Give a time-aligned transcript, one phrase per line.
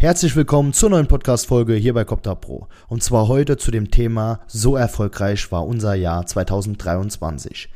[0.00, 2.68] Herzlich willkommen zur neuen Podcast-Folge hier bei Copter Pro.
[2.86, 7.68] Und zwar heute zu dem Thema So erfolgreich war unser Jahr 2023.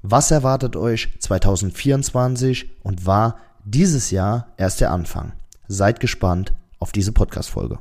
[0.00, 3.36] Was erwartet euch 2024 und war
[3.66, 5.34] dieses Jahr erst der Anfang?
[5.66, 7.78] Seid gespannt auf diese Podcast-Folge.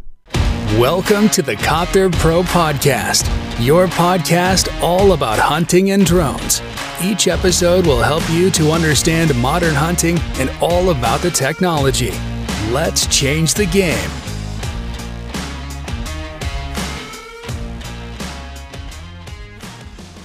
[0.78, 3.26] Welcome to the Copter Pro Podcast,
[3.58, 6.62] your podcast all about hunting and drones.
[7.02, 12.12] Each episode will help you to understand modern hunting and all about the technology.
[12.66, 13.96] Let's change the game.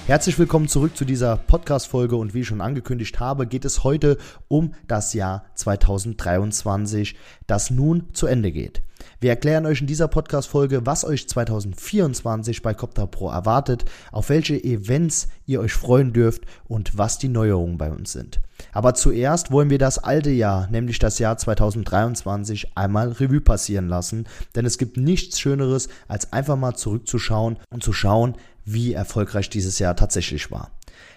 [0.07, 4.17] Herzlich willkommen zurück zu dieser Podcast-Folge und wie ich schon angekündigt habe, geht es heute
[4.49, 7.15] um das Jahr 2023,
[7.47, 8.81] das nun zu Ende geht.
[9.23, 14.61] Wir erklären euch in dieser Podcast-Folge, was euch 2024 bei Copter Pro erwartet, auf welche
[14.61, 18.41] Events ihr euch freuen dürft und was die Neuerungen bei uns sind.
[18.73, 24.25] Aber zuerst wollen wir das alte Jahr, nämlich das Jahr 2023, einmal Revue passieren lassen,
[24.55, 29.79] denn es gibt nichts Schöneres, als einfach mal zurückzuschauen und zu schauen, wie erfolgreich dieses
[29.79, 30.69] Jahr tatsächlich war.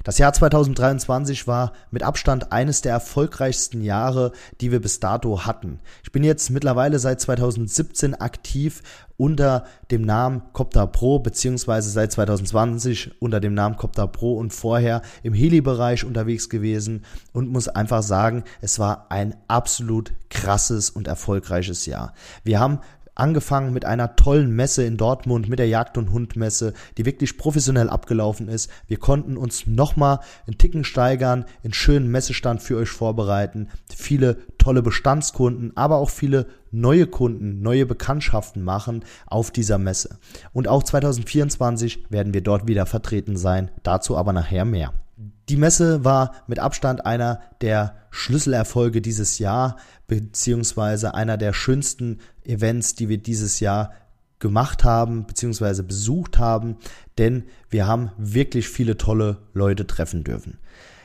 [0.04, 5.80] Das Jahr 2023 war mit Abstand eines der erfolgreichsten Jahre, die wir bis dato hatten.
[6.04, 8.82] Ich bin jetzt mittlerweile seit 2017 aktiv
[9.16, 15.02] unter dem Namen Copter Pro, beziehungsweise seit 2020 unter dem Namen Copter Pro und vorher
[15.22, 21.86] im Heli-Bereich unterwegs gewesen und muss einfach sagen, es war ein absolut krasses und erfolgreiches
[21.86, 22.12] Jahr.
[22.44, 22.80] Wir haben
[23.16, 27.88] angefangen mit einer tollen Messe in Dortmund, mit der Jagd- und Hundmesse, die wirklich professionell
[27.88, 28.70] abgelaufen ist.
[28.86, 34.82] Wir konnten uns nochmal einen Ticken steigern, einen schönen Messestand für euch vorbereiten, viele tolle
[34.82, 40.18] Bestandskunden, aber auch viele neue Kunden, neue Bekanntschaften machen auf dieser Messe.
[40.52, 44.92] Und auch 2024 werden wir dort wieder vertreten sein, dazu aber nachher mehr.
[45.16, 52.94] Die Messe war mit Abstand einer der Schlüsselerfolge dieses Jahr, beziehungsweise einer der schönsten Events,
[52.94, 53.92] die wir dieses Jahr
[54.38, 56.76] gemacht haben, beziehungsweise besucht haben,
[57.16, 60.58] denn wir haben wirklich viele tolle Leute treffen dürfen.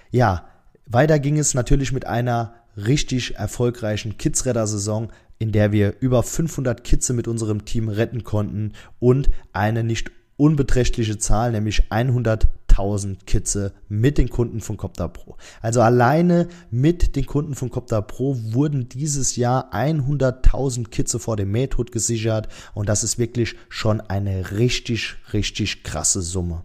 [0.10, 0.50] Ja,
[0.86, 7.14] weiter ging es natürlich mit einer richtig erfolgreichen Kidsredder-Saison, in der wir über 500 Kitze
[7.14, 14.28] mit unserem Team retten konnten und eine nicht unbeträchtliche Zahl, nämlich 100.000 Kitze mit den
[14.28, 15.38] Kunden von Copter Pro.
[15.62, 21.52] Also alleine mit den Kunden von Copter Pro wurden dieses Jahr 100.000 Kitze vor dem
[21.52, 26.64] Mähtod gesichert und das ist wirklich schon eine richtig, richtig krasse Summe.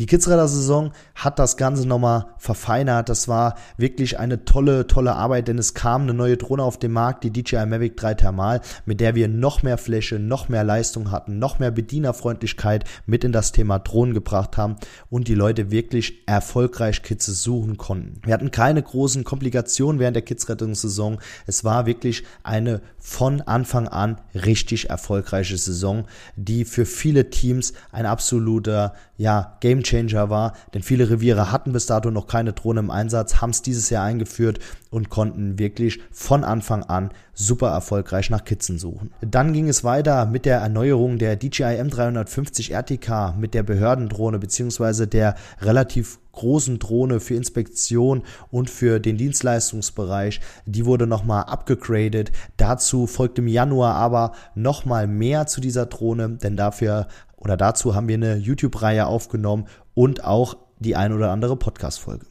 [0.00, 3.10] Die Kidsradar-Saison hat das Ganze nochmal verfeinert.
[3.10, 6.92] Das war wirklich eine tolle, tolle Arbeit, denn es kam eine neue Drohne auf den
[6.92, 11.10] Markt, die DJI Mavic 3 Thermal, mit der wir noch mehr Fläche, noch mehr Leistung
[11.10, 14.76] hatten, noch mehr Bedienerfreundlichkeit mit in das Thema Drohnen gebracht haben
[15.10, 18.22] und die Leute wirklich erfolgreich Kids suchen konnten.
[18.24, 21.18] Wir hatten keine großen Komplikationen während der Kids-Rettungssaison.
[21.46, 26.06] Es war wirklich eine von Anfang an richtig erfolgreiche Saison,
[26.36, 31.84] die für viele Teams ein absoluter ja, Game Gamechanger war, denn viele Reviere hatten bis
[31.84, 36.42] dato noch keine Drohne im Einsatz, haben es dieses Jahr eingeführt und konnten wirklich von
[36.42, 39.12] Anfang an super erfolgreich nach Kitzen suchen.
[39.20, 45.06] Dann ging es weiter mit der Erneuerung der DJI M350 RTK mit der Behördendrohne beziehungsweise
[45.06, 50.40] der relativ großen Drohne für Inspektion und für den Dienstleistungsbereich.
[50.64, 52.30] Die wurde nochmal abgegradet.
[52.56, 57.08] Dazu folgt im Januar aber nochmal mehr zu dieser Drohne, denn dafür
[57.40, 62.26] oder dazu haben wir eine YouTube-Reihe aufgenommen und auch die ein oder andere Podcast-Folge.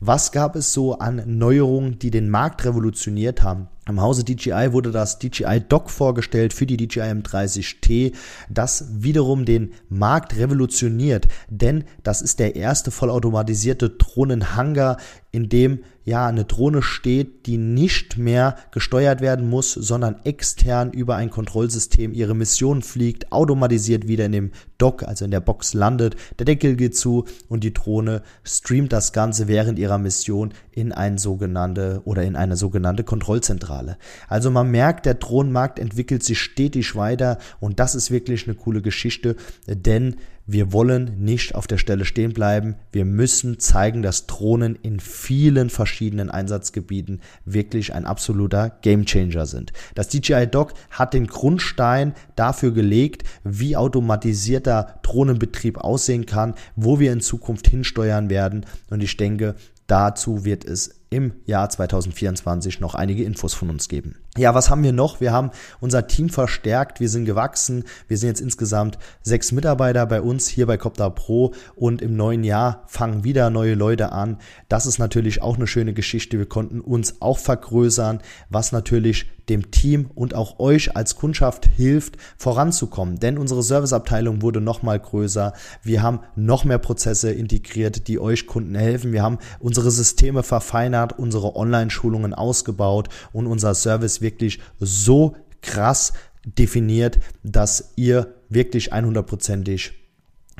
[0.00, 3.68] Was gab es so an Neuerungen, die den Markt revolutioniert haben?
[3.86, 8.14] Im Hause DJI wurde das DJI Dock vorgestellt für die DJI M30T,
[8.48, 14.96] das wiederum den Markt revolutioniert, denn das ist der erste vollautomatisierte Drohnenhangar,
[15.32, 21.16] in dem ja eine Drohne steht, die nicht mehr gesteuert werden muss, sondern extern über
[21.16, 26.16] ein Kontrollsystem ihre Mission fliegt, automatisiert wieder in dem Dock, also in der Box landet,
[26.38, 31.18] der Deckel geht zu und die Drohne streamt das Ganze während ihrer Mission in ein
[31.18, 33.98] sogenannte oder in eine sogenannte Kontrollzentrale.
[34.28, 38.82] Also man merkt, der Drohnenmarkt entwickelt sich stetig weiter und das ist wirklich eine coole
[38.82, 39.36] Geschichte,
[39.66, 42.76] denn wir wollen nicht auf der Stelle stehen bleiben.
[42.92, 49.72] Wir müssen zeigen, dass Drohnen in vielen verschiedenen Einsatzgebieten wirklich ein absoluter Gamechanger sind.
[49.94, 57.12] Das DJI Dock hat den Grundstein dafür gelegt, wie automatisierter Drohnenbetrieb aussehen kann, wo wir
[57.12, 58.66] in Zukunft hinsteuern werden.
[58.90, 59.54] Und ich denke,
[59.86, 64.16] dazu wird es im Jahr 2024 noch einige Infos von uns geben.
[64.36, 65.20] Ja, was haben wir noch?
[65.20, 70.20] Wir haben unser Team verstärkt, wir sind gewachsen, wir sind jetzt insgesamt sechs Mitarbeiter bei
[70.20, 74.38] uns hier bei Copter Pro und im neuen Jahr fangen wieder neue Leute an.
[74.68, 76.36] Das ist natürlich auch eine schöne Geschichte.
[76.36, 82.16] Wir konnten uns auch vergrößern, was natürlich dem Team und auch euch als Kundschaft hilft,
[82.36, 83.18] voranzukommen.
[83.18, 85.52] Denn unsere Serviceabteilung wurde noch mal größer.
[85.82, 89.12] Wir haben noch mehr Prozesse integriert, die euch Kunden helfen.
[89.12, 96.12] Wir haben unsere Systeme verfeinert, unsere Online-Schulungen ausgebaut und unser Service wirklich so krass
[96.44, 99.92] definiert, dass ihr wirklich 100%ig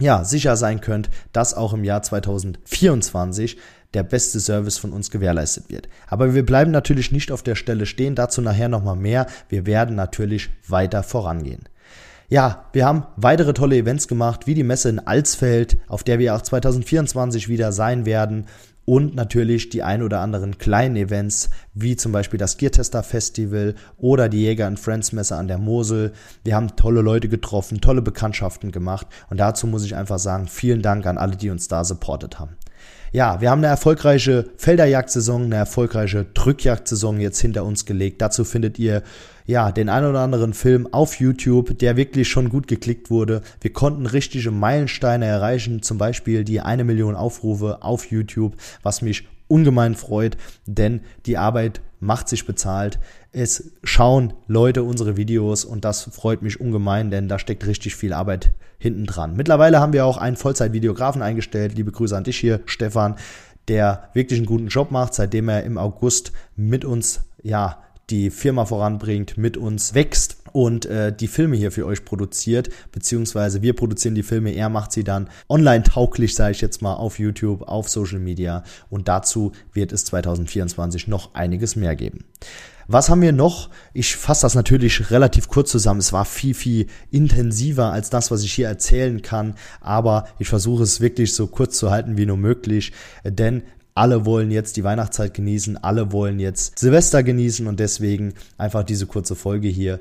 [0.00, 3.56] ja, sicher sein könnt, dass auch im Jahr 2024
[3.92, 5.88] der beste Service von uns gewährleistet wird.
[6.08, 9.26] Aber wir bleiben natürlich nicht auf der Stelle stehen, dazu nachher nochmal mehr.
[9.48, 11.68] Wir werden natürlich weiter vorangehen.
[12.28, 16.34] Ja, wir haben weitere tolle Events gemacht, wie die Messe in Alsfeld, auf der wir
[16.34, 18.46] auch 2024 wieder sein werden.
[18.86, 24.28] Und natürlich die ein oder anderen kleinen Events, wie zum Beispiel das Geartester Festival oder
[24.28, 26.12] die Jäger Friends Messe an der Mosel.
[26.44, 29.06] Wir haben tolle Leute getroffen, tolle Bekanntschaften gemacht.
[29.30, 32.56] Und dazu muss ich einfach sagen, vielen Dank an alle, die uns da supportet haben.
[33.14, 38.20] Ja, wir haben eine erfolgreiche Felderjagdsaison, eine erfolgreiche Drückjagdsaison jetzt hinter uns gelegt.
[38.20, 39.04] Dazu findet ihr
[39.46, 43.42] ja den ein oder anderen Film auf YouTube, der wirklich schon gut geklickt wurde.
[43.60, 49.28] Wir konnten richtige Meilensteine erreichen, zum Beispiel die eine Million Aufrufe auf YouTube, was mich
[49.54, 50.36] ungemein freut,
[50.66, 52.98] denn die Arbeit macht sich bezahlt.
[53.30, 58.12] Es schauen Leute unsere Videos und das freut mich ungemein, denn da steckt richtig viel
[58.12, 59.36] Arbeit hinten dran.
[59.36, 61.76] Mittlerweile haben wir auch einen Vollzeitvideografen eingestellt.
[61.76, 63.14] Liebe Grüße an dich hier, Stefan,
[63.68, 67.78] der wirklich einen guten Job macht, seitdem er im August mit uns ja
[68.10, 73.60] die Firma voranbringt, mit uns wächst und äh, die Filme hier für euch produziert, beziehungsweise
[73.60, 77.18] wir produzieren die Filme, er macht sie dann online tauglich, sage ich jetzt mal, auf
[77.18, 82.24] YouTube, auf Social Media und dazu wird es 2024 noch einiges mehr geben.
[82.86, 83.68] Was haben wir noch?
[83.94, 86.00] Ich fasse das natürlich relativ kurz zusammen.
[86.00, 89.54] Es war viel, viel intensiver als das, was ich hier erzählen kann.
[89.80, 92.92] Aber ich versuche es wirklich so kurz zu halten wie nur möglich.
[93.24, 93.62] Denn
[93.94, 99.06] alle wollen jetzt die Weihnachtszeit genießen, alle wollen jetzt Silvester genießen und deswegen einfach diese
[99.06, 100.00] kurze Folge hier.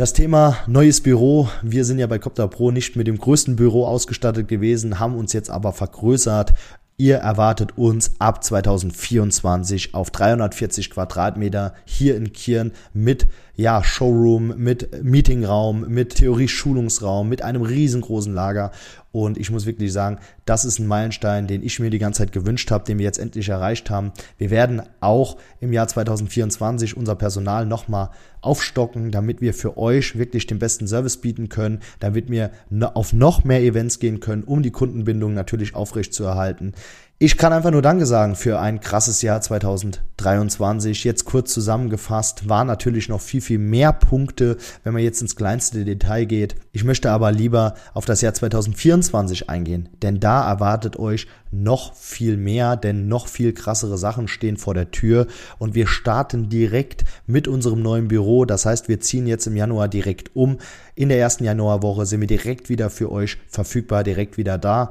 [0.00, 1.50] Das Thema neues Büro.
[1.60, 5.34] Wir sind ja bei Copter Pro nicht mit dem größten Büro ausgestattet gewesen, haben uns
[5.34, 6.54] jetzt aber vergrößert.
[6.96, 13.26] Ihr erwartet uns ab 2024 auf 340 Quadratmeter hier in Kirn mit
[13.56, 18.70] ja, Showroom, mit Meetingraum, mit Theorie-Schulungsraum, mit einem riesengroßen Lager.
[19.12, 22.32] Und ich muss wirklich sagen, das ist ein Meilenstein, den ich mir die ganze Zeit
[22.32, 24.12] gewünscht habe, den wir jetzt endlich erreicht haben.
[24.38, 28.10] Wir werden auch im Jahr 2024 unser Personal nochmal
[28.40, 32.52] aufstocken, damit wir für euch wirklich den besten Service bieten können, damit wir
[32.94, 36.74] auf noch mehr Events gehen können, um die Kundenbindung natürlich aufrechtzuerhalten.
[37.22, 41.04] Ich kann einfach nur Danke sagen für ein krasses Jahr 2023.
[41.04, 45.84] Jetzt kurz zusammengefasst, waren natürlich noch viel, viel mehr Punkte, wenn man jetzt ins kleinste
[45.84, 46.56] Detail geht.
[46.72, 52.38] Ich möchte aber lieber auf das Jahr 2024 eingehen, denn da erwartet euch noch viel
[52.38, 55.26] mehr, denn noch viel krassere Sachen stehen vor der Tür
[55.58, 58.46] und wir starten direkt mit unserem neuen Büro.
[58.46, 60.56] Das heißt, wir ziehen jetzt im Januar direkt um.
[60.94, 64.90] In der ersten Januarwoche sind wir direkt wieder für euch verfügbar, direkt wieder da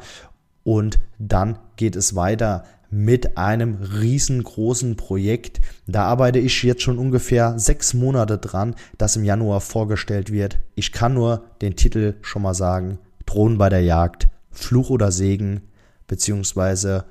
[0.70, 5.62] und dann geht es weiter mit einem riesengroßen Projekt.
[5.88, 10.60] Da arbeite ich jetzt schon ungefähr sechs Monate dran, das im Januar vorgestellt wird.
[10.76, 13.00] Ich kann nur den Titel schon mal sagen.
[13.26, 15.62] Drohnen bei der Jagd, Fluch oder Segen,
[16.06, 17.06] beziehungsweise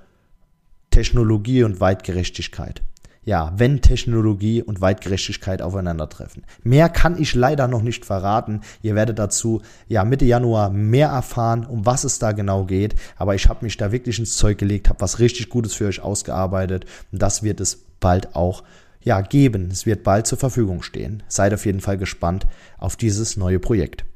[0.90, 2.82] Technologie und Weitgerechtigkeit
[3.28, 6.44] ja, wenn Technologie und Weitgerechtigkeit aufeinandertreffen.
[6.62, 8.62] Mehr kann ich leider noch nicht verraten.
[8.80, 12.94] Ihr werdet dazu ja Mitte Januar mehr erfahren, um was es da genau geht.
[13.18, 16.00] Aber ich habe mich da wirklich ins Zeug gelegt, habe was richtig Gutes für euch
[16.00, 18.62] ausgearbeitet und das wird es bald auch
[19.02, 19.68] ja geben.
[19.70, 21.22] Es wird bald zur Verfügung stehen.
[21.28, 22.46] Seid auf jeden Fall gespannt
[22.78, 24.06] auf dieses neue Projekt.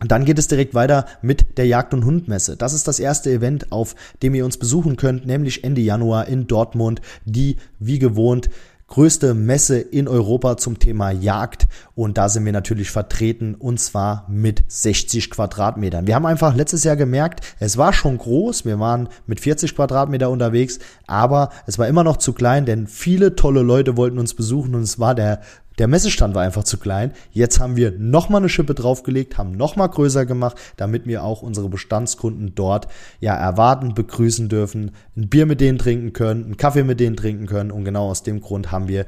[0.00, 2.56] Und dann geht es direkt weiter mit der Jagd- und Hundmesse.
[2.56, 6.46] Das ist das erste Event, auf dem ihr uns besuchen könnt, nämlich Ende Januar in
[6.46, 8.50] Dortmund, die wie gewohnt
[8.88, 14.26] größte Messe in Europa zum Thema Jagd und da sind wir natürlich vertreten und zwar
[14.28, 16.06] mit 60 Quadratmetern.
[16.06, 20.30] Wir haben einfach letztes Jahr gemerkt, es war schon groß, wir waren mit 40 Quadratmeter
[20.30, 24.74] unterwegs, aber es war immer noch zu klein, denn viele tolle Leute wollten uns besuchen
[24.74, 25.40] und es war der
[25.78, 27.12] der Messestand war einfach zu klein.
[27.32, 31.68] Jetzt haben wir nochmal eine Schippe draufgelegt, haben nochmal größer gemacht, damit wir auch unsere
[31.68, 32.88] Bestandskunden dort
[33.20, 37.46] ja erwarten, begrüßen dürfen, ein Bier mit denen trinken können, einen Kaffee mit denen trinken
[37.46, 37.70] können.
[37.70, 39.06] Und genau aus dem Grund haben wir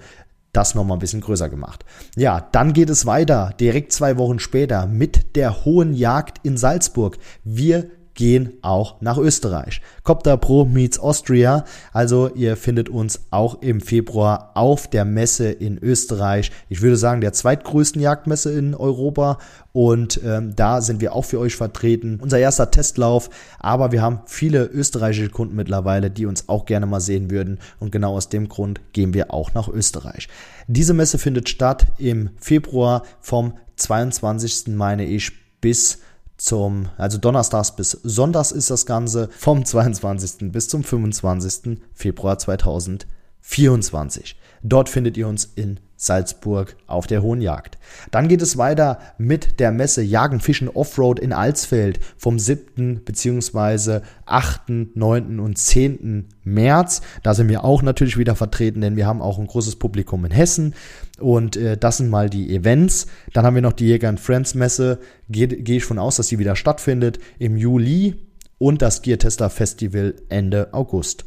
[0.52, 1.84] das nochmal ein bisschen größer gemacht.
[2.16, 7.18] Ja, dann geht es weiter, direkt zwei Wochen später mit der Hohen Jagd in Salzburg.
[7.44, 9.80] Wir gehen auch nach Österreich.
[10.02, 11.64] Copter Pro meets Austria.
[11.92, 16.50] Also ihr findet uns auch im Februar auf der Messe in Österreich.
[16.68, 19.38] Ich würde sagen, der zweitgrößten Jagdmesse in Europa.
[19.72, 22.18] Und ähm, da sind wir auch für euch vertreten.
[22.20, 23.30] Unser erster Testlauf.
[23.60, 27.58] Aber wir haben viele österreichische Kunden mittlerweile, die uns auch gerne mal sehen würden.
[27.78, 30.28] Und genau aus dem Grund gehen wir auch nach Österreich.
[30.66, 34.68] Diese Messe findet statt im Februar vom 22.
[34.74, 35.98] meine ich bis
[36.36, 40.52] zum, also donnerstags bis sonntags ist das Ganze, vom 22.
[40.52, 41.78] bis zum 25.
[41.94, 44.36] Februar 2024.
[44.62, 47.78] Dort findet ihr uns in Salzburg auf der Hohen Jagd.
[48.10, 53.02] Dann geht es weiter mit der Messe Jagen, Fischen, Offroad in Alsfeld vom 7.
[53.04, 54.00] bzw.
[54.26, 54.62] 8.,
[54.94, 55.40] 9.
[55.40, 56.28] und 10.
[56.44, 57.00] März.
[57.22, 60.30] Da sind wir auch natürlich wieder vertreten, denn wir haben auch ein großes Publikum in
[60.30, 60.74] Hessen.
[61.18, 63.06] Und äh, das sind mal die Events.
[63.32, 64.98] Dann haben wir noch die Jäger Friends Messe.
[65.28, 68.16] Gehe geh ich von aus, dass sie wieder stattfindet im Juli.
[68.58, 71.26] Und das Gear Tester Festival Ende August.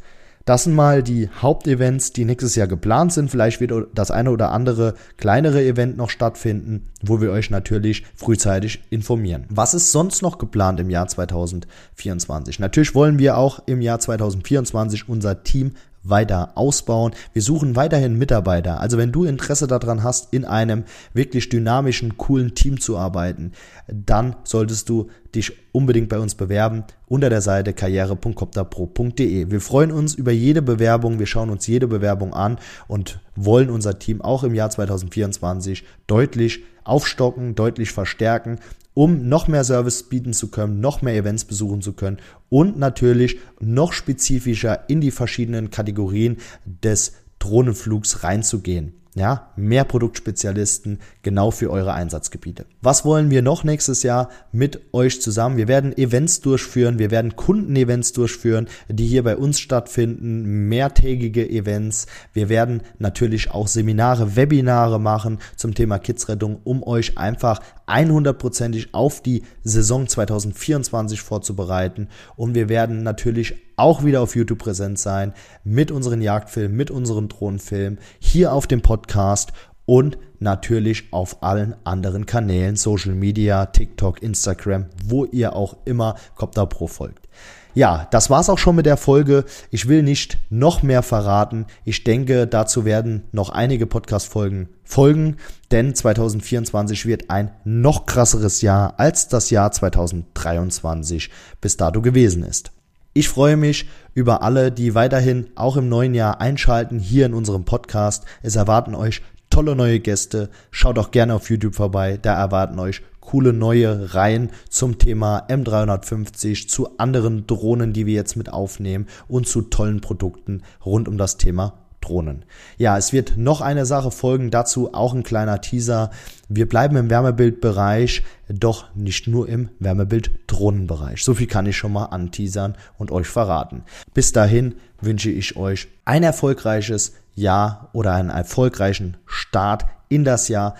[0.50, 3.30] Das sind mal die Hauptevents, die nächstes Jahr geplant sind.
[3.30, 8.82] Vielleicht wird das eine oder andere kleinere Event noch stattfinden, wo wir euch natürlich frühzeitig
[8.90, 9.46] informieren.
[9.48, 12.58] Was ist sonst noch geplant im Jahr 2024?
[12.58, 17.12] Natürlich wollen wir auch im Jahr 2024 unser Team weiter ausbauen.
[17.32, 18.80] Wir suchen weiterhin Mitarbeiter.
[18.80, 23.52] Also wenn du Interesse daran hast, in einem wirklich dynamischen, coolen Team zu arbeiten,
[23.86, 29.50] dann solltest du dich unbedingt bei uns bewerben unter der Seite karriere.copterpro.de.
[29.50, 33.98] Wir freuen uns über jede Bewerbung, wir schauen uns jede Bewerbung an und wollen unser
[33.98, 38.58] Team auch im Jahr 2024 deutlich aufstocken, deutlich verstärken,
[39.00, 42.18] um noch mehr Service bieten zu können, noch mehr Events besuchen zu können
[42.50, 48.99] und natürlich noch spezifischer in die verschiedenen Kategorien des Drohnenflugs reinzugehen.
[49.14, 52.66] Ja, mehr Produktspezialisten genau für eure Einsatzgebiete.
[52.80, 55.56] Was wollen wir noch nächstes Jahr mit euch zusammen?
[55.56, 62.06] Wir werden Events durchführen, wir werden Kundenevents durchführen, die hier bei uns stattfinden, mehrtägige Events.
[62.32, 69.20] Wir werden natürlich auch Seminare, Webinare machen zum Thema Kidsrettung, um euch einfach 100%ig auf
[69.22, 72.06] die Saison 2024 vorzubereiten.
[72.36, 75.32] Und wir werden natürlich auch wieder auf YouTube präsent sein
[75.64, 79.52] mit unseren Jagdfilmen, mit unseren Drohnenfilmen, hier auf dem Podcast
[79.86, 86.66] und natürlich auf allen anderen Kanälen, Social Media, TikTok, Instagram, wo ihr auch immer Copter
[86.66, 87.28] Pro folgt.
[87.74, 89.44] Ja, das war's auch schon mit der Folge.
[89.70, 91.66] Ich will nicht noch mehr verraten.
[91.84, 95.36] Ich denke, dazu werden noch einige Podcast-Folgen folgen,
[95.70, 102.72] denn 2024 wird ein noch krasseres Jahr als das Jahr 2023 bis dato gewesen ist.
[103.12, 107.64] Ich freue mich über alle, die weiterhin auch im neuen Jahr einschalten hier in unserem
[107.64, 108.24] Podcast.
[108.42, 110.48] Es erwarten euch tolle neue Gäste.
[110.70, 112.20] Schaut auch gerne auf YouTube vorbei.
[112.22, 118.36] Da erwarten euch coole neue Reihen zum Thema M350, zu anderen Drohnen, die wir jetzt
[118.36, 122.44] mit aufnehmen und zu tollen Produkten rund um das Thema Drohnen.
[122.78, 126.10] Ja, es wird noch eine Sache folgen, dazu auch ein kleiner Teaser.
[126.48, 131.22] Wir bleiben im Wärmebildbereich, doch nicht nur im Wärmebild-Drohnenbereich.
[131.22, 133.84] So viel kann ich schon mal anteasern und euch verraten.
[134.14, 140.74] Bis dahin wünsche ich euch ein erfolgreiches Jahr oder einen erfolgreichen Start in das Jahr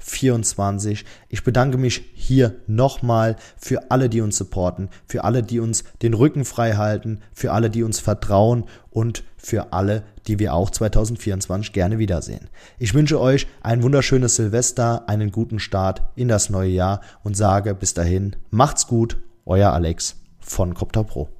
[0.00, 1.04] 2024.
[1.28, 6.14] Ich bedanke mich hier nochmal für alle, die uns supporten, für alle, die uns den
[6.14, 11.72] Rücken frei halten, für alle, die uns vertrauen und für alle, die wir auch 2024
[11.72, 12.48] gerne wiedersehen.
[12.78, 17.74] Ich wünsche euch ein wunderschönes Silvester, einen guten Start in das neue Jahr und sage
[17.74, 19.16] bis dahin, macht's gut,
[19.46, 21.39] euer Alex von Copter Pro.